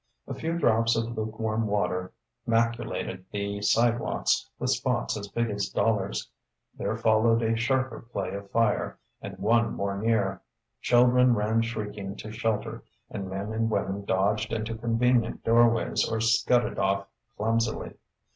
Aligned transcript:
A 0.27 0.33
few 0.33 0.57
drops 0.57 0.95
of 0.95 1.15
lukewarm 1.15 1.67
water 1.67 2.11
maculated 2.47 3.23
the 3.31 3.61
sidewalks 3.61 4.49
with 4.57 4.71
spots 4.71 5.15
as 5.15 5.27
big 5.27 5.51
as 5.51 5.69
dollars. 5.69 6.27
There 6.75 6.97
followed 6.97 7.43
a 7.43 7.55
sharper 7.55 8.01
play 8.11 8.33
of 8.33 8.49
fire, 8.49 8.97
and 9.21 9.37
one 9.37 9.75
more 9.75 9.95
near. 9.95 10.41
Children 10.81 11.35
ran 11.35 11.61
shrieking 11.61 12.15
to 12.15 12.31
shelter, 12.31 12.83
and 13.11 13.29
men 13.29 13.53
and 13.53 13.69
women 13.69 14.03
dodged 14.03 14.51
into 14.51 14.73
convenient 14.73 15.43
doorways 15.43 16.09
or 16.09 16.19
scudded 16.19 16.79
off 16.79 17.05
clumsily. 17.37 17.93